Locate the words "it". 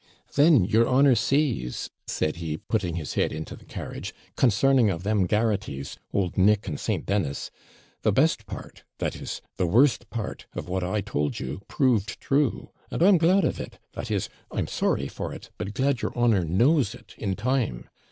13.59-13.77, 15.35-15.51, 16.95-17.13